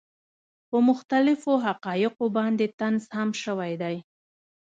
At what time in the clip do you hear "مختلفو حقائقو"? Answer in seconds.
0.89-2.25